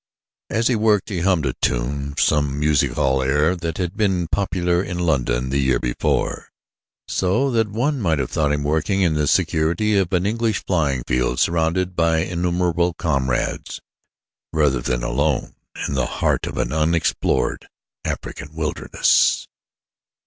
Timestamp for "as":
0.49-0.67